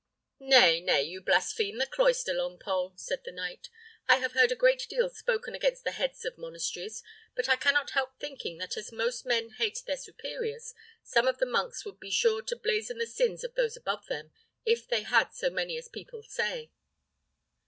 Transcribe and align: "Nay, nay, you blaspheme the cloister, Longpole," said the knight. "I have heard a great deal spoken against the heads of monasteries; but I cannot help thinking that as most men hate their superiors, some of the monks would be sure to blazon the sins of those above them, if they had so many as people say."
"Nay, 0.39 0.81
nay, 0.83 1.03
you 1.03 1.21
blaspheme 1.21 1.77
the 1.77 1.85
cloister, 1.85 2.33
Longpole," 2.33 2.99
said 2.99 3.23
the 3.23 3.31
knight. 3.31 3.69
"I 4.09 4.15
have 4.15 4.31
heard 4.31 4.51
a 4.51 4.55
great 4.55 4.87
deal 4.89 5.11
spoken 5.11 5.53
against 5.53 5.83
the 5.83 5.91
heads 5.91 6.25
of 6.25 6.39
monasteries; 6.39 7.03
but 7.35 7.47
I 7.47 7.55
cannot 7.55 7.91
help 7.91 8.17
thinking 8.19 8.57
that 8.57 8.77
as 8.77 8.91
most 8.91 9.27
men 9.27 9.51
hate 9.59 9.83
their 9.85 9.97
superiors, 9.97 10.73
some 11.03 11.27
of 11.27 11.37
the 11.37 11.45
monks 11.45 11.85
would 11.85 11.99
be 11.99 12.09
sure 12.09 12.41
to 12.41 12.55
blazon 12.55 12.97
the 12.97 13.05
sins 13.05 13.43
of 13.43 13.53
those 13.53 13.77
above 13.77 14.07
them, 14.07 14.31
if 14.65 14.87
they 14.87 15.03
had 15.03 15.35
so 15.35 15.51
many 15.51 15.77
as 15.77 15.87
people 15.87 16.23
say." 16.23 16.71